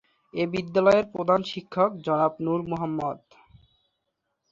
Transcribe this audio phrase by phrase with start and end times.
[0.33, 3.19] এ বিদ্যালয়ের প্রধান শিক্ষক জনাব নূর মোহাম্মদ।